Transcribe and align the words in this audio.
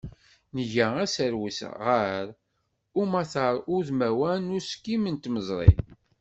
Nga 0.59 0.87
aserwes 1.03 1.59
gar 1.83 2.25
umatar 3.01 3.55
udmawan, 3.75 4.43
d 4.49 4.51
uskim 4.57 5.03
n 5.09 5.15
tmeẓri. 5.23 5.71